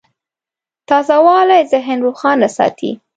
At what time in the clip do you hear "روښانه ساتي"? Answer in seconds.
2.05-2.91